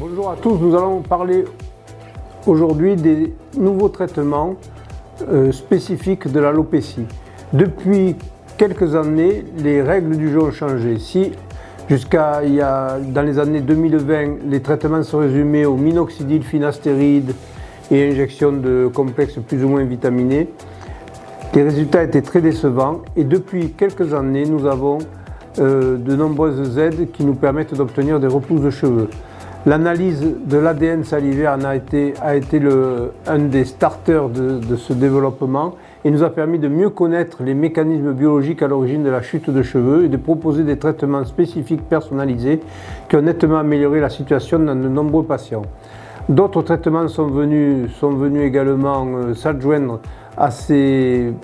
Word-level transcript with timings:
Bonjour 0.00 0.30
à 0.30 0.36
tous, 0.36 0.56
nous 0.56 0.74
allons 0.74 1.02
parler 1.02 1.44
aujourd'hui 2.46 2.96
des 2.96 3.34
nouveaux 3.58 3.90
traitements 3.90 4.54
euh, 5.28 5.52
spécifiques 5.52 6.26
de 6.26 6.40
l'alopécie. 6.40 7.04
Depuis 7.52 8.16
quelques 8.56 8.94
années, 8.94 9.44
les 9.58 9.82
règles 9.82 10.16
du 10.16 10.30
jeu 10.30 10.40
ont 10.40 10.52
changé. 10.52 10.98
Si 10.98 11.32
jusqu'à 11.90 12.40
dans 12.40 13.20
les 13.20 13.38
années 13.38 13.60
2020, 13.60 14.48
les 14.48 14.62
traitements 14.62 15.02
se 15.02 15.14
résumaient 15.16 15.66
au 15.66 15.76
minoxidil, 15.76 16.44
finastéride 16.44 17.34
et 17.90 18.08
injection 18.08 18.52
de 18.52 18.90
complexes 18.90 19.38
plus 19.46 19.62
ou 19.62 19.68
moins 19.68 19.84
vitaminés, 19.84 20.48
les 21.54 21.62
résultats 21.62 22.04
étaient 22.04 22.22
très 22.22 22.40
décevants 22.40 23.02
et 23.16 23.24
depuis 23.24 23.72
quelques 23.72 24.14
années, 24.14 24.46
nous 24.46 24.64
avons 24.64 24.96
euh, 25.58 25.98
de 25.98 26.16
nombreuses 26.16 26.78
aides 26.78 27.10
qui 27.12 27.22
nous 27.22 27.34
permettent 27.34 27.74
d'obtenir 27.74 28.18
des 28.18 28.28
repousses 28.28 28.62
de 28.62 28.70
cheveux. 28.70 29.10
L'analyse 29.66 30.24
de 30.46 30.56
l'ADN 30.56 31.04
salivaire 31.04 31.58
a 31.62 31.76
été, 31.76 32.14
un 33.26 33.38
des 33.40 33.66
starters 33.66 34.30
de, 34.30 34.76
ce 34.76 34.94
développement 34.94 35.74
et 36.02 36.10
nous 36.10 36.22
a 36.22 36.30
permis 36.30 36.58
de 36.58 36.68
mieux 36.68 36.88
connaître 36.88 37.42
les 37.42 37.52
mécanismes 37.52 38.14
biologiques 38.14 38.62
à 38.62 38.68
l'origine 38.68 39.04
de 39.04 39.10
la 39.10 39.20
chute 39.20 39.50
de 39.50 39.62
cheveux 39.62 40.04
et 40.06 40.08
de 40.08 40.16
proposer 40.16 40.62
des 40.62 40.78
traitements 40.78 41.26
spécifiques 41.26 41.86
personnalisés 41.86 42.60
qui 43.10 43.16
ont 43.16 43.20
nettement 43.20 43.58
amélioré 43.58 44.00
la 44.00 44.08
situation 44.08 44.60
dans 44.60 44.74
de 44.74 44.88
nombreux 44.88 45.24
patients. 45.24 45.66
D'autres 46.30 46.62
traitements 46.62 47.08
sont 47.08 47.26
venus, 47.26 47.92
sont 47.96 48.12
venus 48.12 48.46
également 48.46 49.06
euh, 49.06 49.34
s'adjoindre 49.34 50.00
à 50.38 50.50
ces 50.50 51.34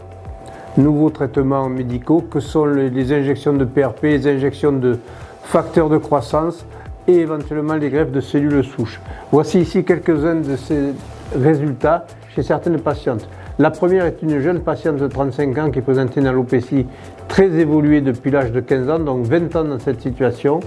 nouveaux 0.78 1.11
traitements 1.11 1.69
médicaux 1.69 2.25
que 2.30 2.41
sont 2.41 2.64
les 2.64 3.12
injections 3.12 3.53
de 3.53 3.67
PRP, 3.67 4.05
les 4.05 4.27
injections 4.27 4.73
de 4.73 4.98
facteurs 5.42 5.91
de 5.91 5.98
croissance 5.98 6.64
et 7.09 7.15
éventuellement 7.15 7.75
les 7.75 7.91
greffes 7.91 8.11
de 8.11 8.21
cellules 8.21 8.65
souches. 8.65 9.01
Voici 9.33 9.61
ici 9.61 9.85
quelques-uns 9.85 10.37
de 10.37 10.57
ces 10.57 10.93
résultats 11.35 12.07
chez 12.35 12.43
certaines 12.43 12.81
patientes. 12.81 13.29
La 13.59 13.71
première 13.71 14.05
est 14.05 14.21
une 14.23 14.41
jeune 14.41 14.61
patiente 14.61 14.97
de 14.97 15.07
35 15.07 15.59
ans 15.59 15.71
qui 15.71 15.81
présentait 15.81 16.21
une 16.21 16.27
alopécie 16.27 16.87
très 17.29 17.47
évoluée 17.47 18.03
depuis 18.03 18.31
l'âge 18.31 18.53
de 18.53 18.61
15 18.61 18.91
ans, 18.91 18.99
donc 18.99 19.25
20 19.25 19.57
ans 19.57 19.65
dans 19.65 19.79
cette 19.79 20.01
situation. 20.03 20.61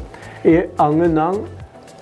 Et 0.43 0.69
en 0.79 0.99
un 0.99 1.17
an, 1.17 1.31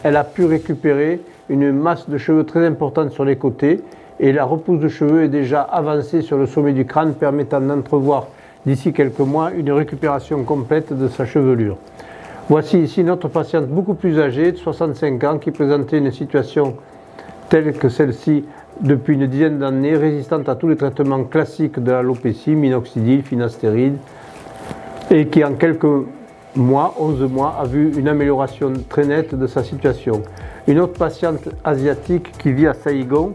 elle 0.03 0.15
a 0.15 0.23
pu 0.23 0.45
récupérer 0.45 1.19
une 1.49 1.71
masse 1.71 2.09
de 2.09 2.17
cheveux 2.17 2.45
très 2.45 2.65
importante 2.65 3.11
sur 3.11 3.25
les 3.25 3.35
côtés 3.35 3.81
et 4.19 4.31
la 4.31 4.45
repousse 4.45 4.79
de 4.79 4.87
cheveux 4.87 5.23
est 5.23 5.29
déjà 5.29 5.61
avancée 5.61 6.21
sur 6.21 6.37
le 6.37 6.45
sommet 6.45 6.73
du 6.73 6.85
crâne 6.85 7.13
permettant 7.13 7.61
d'entrevoir 7.61 8.27
d'ici 8.65 8.93
quelques 8.93 9.19
mois 9.19 9.51
une 9.51 9.71
récupération 9.71 10.43
complète 10.43 10.97
de 10.97 11.07
sa 11.07 11.25
chevelure. 11.25 11.77
Voici 12.49 12.79
ici 12.79 13.03
notre 13.03 13.27
patiente 13.27 13.67
beaucoup 13.67 13.93
plus 13.93 14.21
âgée, 14.21 14.53
de 14.53 14.57
65 14.57 15.23
ans, 15.25 15.37
qui 15.37 15.51
présentait 15.51 15.97
une 15.97 16.13
situation 16.13 16.75
telle 17.49 17.73
que 17.73 17.89
celle-ci 17.89 18.45
depuis 18.79 19.15
une 19.15 19.27
dizaine 19.27 19.59
d'années, 19.59 19.97
résistante 19.97 20.47
à 20.47 20.55
tous 20.55 20.69
les 20.69 20.77
traitements 20.77 21.25
classiques 21.25 21.77
de 21.77 21.91
l'alopécie, 21.91 22.51
minoxidil, 22.51 23.23
finastéride, 23.23 23.97
et 25.11 25.27
qui 25.27 25.43
en 25.43 25.55
quelques 25.55 26.05
mois, 26.55 26.95
11 26.97 27.29
mois, 27.29 27.57
a 27.59 27.65
vu 27.65 27.91
une 27.97 28.07
amélioration 28.07 28.71
très 28.87 29.05
nette 29.05 29.35
de 29.35 29.45
sa 29.45 29.61
situation. 29.61 30.21
Une 30.67 30.79
autre 30.79 30.97
patiente 30.97 31.49
asiatique 31.65 32.31
qui 32.37 32.53
vit 32.53 32.67
à 32.67 32.73
Saïgon, 32.73 33.33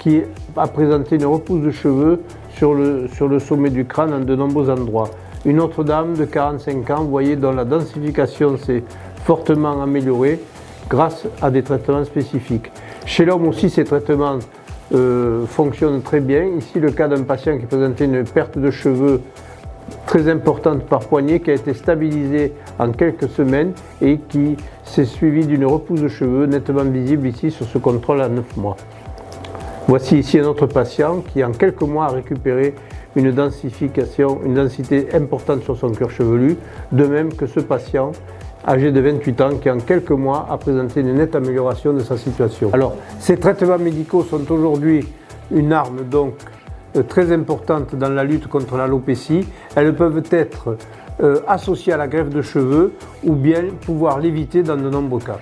qui 0.00 0.22
a 0.56 0.66
présenté 0.66 1.14
une 1.14 1.26
repousse 1.26 1.62
de 1.62 1.70
cheveux 1.70 2.22
sur 2.56 2.74
le, 2.74 3.06
sur 3.06 3.28
le 3.28 3.38
sommet 3.38 3.70
du 3.70 3.84
crâne 3.84 4.12
en 4.12 4.18
de 4.18 4.34
nombreux 4.34 4.68
endroits. 4.68 5.10
Une 5.44 5.60
autre 5.60 5.84
dame 5.84 6.14
de 6.14 6.24
45 6.24 6.90
ans, 6.90 7.02
vous 7.02 7.10
voyez, 7.10 7.36
dont 7.36 7.52
la 7.52 7.64
densification 7.64 8.56
s'est 8.56 8.82
fortement 9.24 9.82
améliorée 9.82 10.40
grâce 10.88 11.26
à 11.40 11.50
des 11.50 11.62
traitements 11.62 12.04
spécifiques. 12.04 12.70
Chez 13.06 13.24
l'homme 13.24 13.46
aussi, 13.46 13.70
ces 13.70 13.84
traitements 13.84 14.38
euh, 14.94 15.46
fonctionnent 15.46 16.02
très 16.02 16.20
bien. 16.20 16.44
Ici, 16.44 16.80
le 16.80 16.90
cas 16.90 17.08
d'un 17.08 17.22
patient 17.22 17.58
qui 17.58 17.66
présentait 17.66 18.06
une 18.06 18.24
perte 18.24 18.58
de 18.58 18.70
cheveux 18.70 19.20
très 20.06 20.28
importante 20.28 20.84
par 20.84 21.00
poignée 21.00 21.40
qui 21.40 21.50
a 21.50 21.54
été 21.54 21.74
stabilisée 21.74 22.52
en 22.78 22.92
quelques 22.92 23.28
semaines 23.28 23.72
et 24.00 24.18
qui 24.18 24.56
s'est 24.84 25.04
suivie 25.04 25.46
d'une 25.46 25.66
repousse 25.66 26.00
de 26.00 26.08
cheveux 26.08 26.46
nettement 26.46 26.84
visible 26.84 27.26
ici 27.26 27.50
sur 27.50 27.66
ce 27.66 27.78
contrôle 27.78 28.22
à 28.22 28.28
9 28.28 28.56
mois. 28.56 28.76
Voici 29.86 30.18
ici 30.18 30.38
un 30.38 30.44
autre 30.44 30.66
patient 30.66 31.22
qui 31.32 31.42
en 31.44 31.52
quelques 31.52 31.82
mois 31.82 32.06
a 32.06 32.08
récupéré 32.08 32.74
une 33.16 33.32
densification, 33.32 34.40
une 34.44 34.54
densité 34.54 35.08
importante 35.14 35.62
sur 35.62 35.76
son 35.76 35.90
cœur 35.90 36.10
chevelu, 36.10 36.56
de 36.92 37.04
même 37.04 37.32
que 37.34 37.46
ce 37.46 37.60
patient 37.60 38.12
âgé 38.66 38.92
de 38.92 39.00
28 39.00 39.40
ans 39.40 39.50
qui 39.60 39.70
en 39.70 39.78
quelques 39.78 40.10
mois 40.10 40.46
a 40.50 40.58
présenté 40.58 41.00
une 41.00 41.14
nette 41.14 41.34
amélioration 41.34 41.92
de 41.92 42.00
sa 42.00 42.16
situation. 42.16 42.70
Alors, 42.72 42.96
ces 43.18 43.36
traitements 43.36 43.78
médicaux 43.78 44.22
sont 44.22 44.50
aujourd'hui 44.50 45.06
une 45.50 45.72
arme 45.72 46.04
donc 46.10 46.34
euh, 46.96 47.02
très 47.02 47.32
importante 47.32 47.94
dans 47.94 48.10
la 48.10 48.24
lutte 48.24 48.46
contre 48.46 48.76
l'alopécie. 48.76 49.46
Elles 49.74 49.94
peuvent 49.94 50.22
être 50.30 50.76
euh, 51.20 51.40
associées 51.46 51.92
à 51.92 51.96
la 51.96 52.08
greffe 52.08 52.30
de 52.30 52.42
cheveux 52.42 52.92
ou 53.24 53.34
bien 53.34 53.64
pouvoir 53.80 54.18
l'éviter 54.18 54.62
dans 54.62 54.76
de 54.76 54.88
nombreux 54.88 55.20
cas. 55.20 55.38